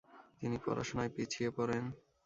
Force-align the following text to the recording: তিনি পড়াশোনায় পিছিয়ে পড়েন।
তিনি 0.39 0.57
পড়াশোনায় 0.65 1.11
পিছিয়ে 1.15 1.49
পড়েন। 1.57 1.83